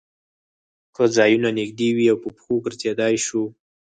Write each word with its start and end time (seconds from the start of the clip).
که 0.95 1.03
ځایونه 1.15 1.49
نږدې 1.59 1.89
وي 1.95 2.05
او 2.11 2.17
په 2.23 2.29
پښو 2.35 2.55
ګرځېدای 2.65 3.15
شو. 3.25 3.43